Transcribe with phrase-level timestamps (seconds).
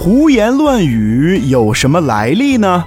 [0.00, 2.84] 胡言乱语有什么来历呢？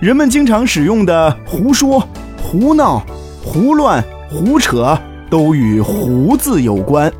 [0.00, 2.04] 人们经常使用的“胡说
[2.42, 3.00] ”“胡闹
[3.40, 4.98] ”“胡乱”“胡扯”
[5.30, 7.10] 都与“胡”字有关。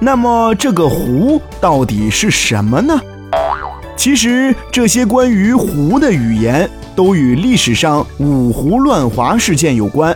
[0.00, 3.00] 那么，这个“胡”到底是什么呢？
[3.96, 10.14] 其实，这些关于“胡”的语言都与历史上五胡乱华事件有关。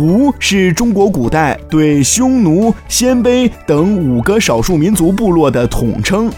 [0.00, 6.32] 胡是中国古代对匈奴、鲜卑等五个少数民族部落的统称。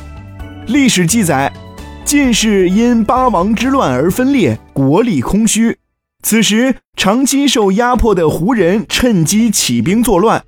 [0.66, 1.52] 历史记载，
[2.04, 5.78] 晋室因八王之乱而分裂，国力空虚。
[6.24, 10.42] 此时，长期受压迫的胡人趁机起兵作乱，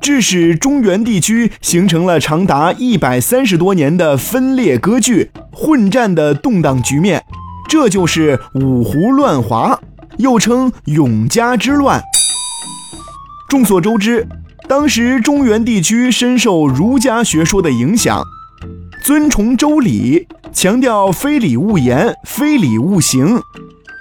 [0.00, 7.22] 致使中原地区形成了长达一百三十多年的分裂割据、混战的动荡局面。
[7.68, 9.78] 这就是五胡乱华，
[10.16, 12.02] 又称永嘉之乱。
[13.54, 14.26] 众所周知，
[14.66, 18.20] 当时中原地区深受儒家学说的影响，
[19.00, 23.40] 尊崇周礼，强调非礼勿言，非礼勿行。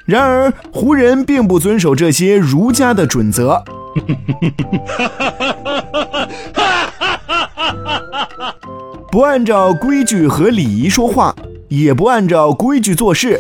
[0.07, 3.63] 然而，胡人并不遵守这些儒家的准则，
[9.11, 11.35] 不按照规矩和礼仪说话，
[11.67, 13.39] 也不按照规矩做事。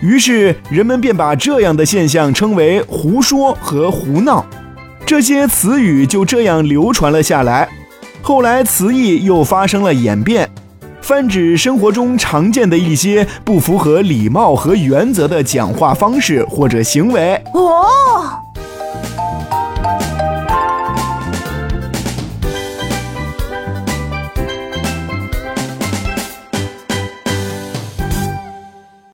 [0.00, 4.46] 于是，人们便把这样的现象称为“胡说”和“胡闹”。
[5.04, 7.68] 这些词语就这样流传了下来，
[8.22, 10.48] 后来词义又发生了演变，
[11.00, 17.34] 泛指生活中常见的一些不符合礼貌和原则的讲话方式或者行为。
[17.52, 18.41] 哦。